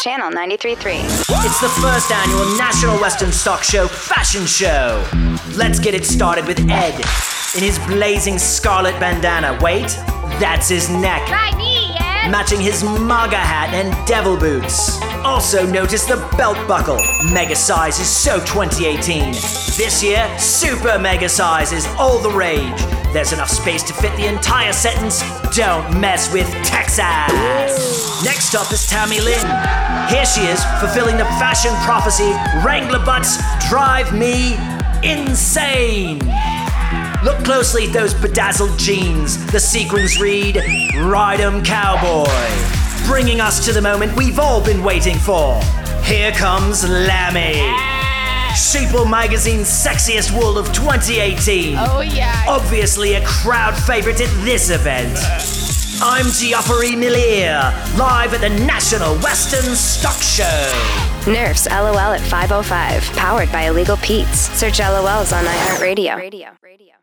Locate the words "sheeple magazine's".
48.52-49.68